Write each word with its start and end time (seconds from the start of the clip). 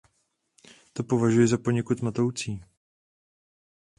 To 0.93 1.03
považuji 1.03 1.47
za 1.47 1.57
poněkud 1.57 2.01
matoucí. 2.01 2.63